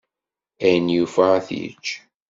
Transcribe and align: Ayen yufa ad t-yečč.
Ayen 0.65 0.87
yufa 0.95 1.23
ad 1.37 1.43
t-yečč. 1.47 1.87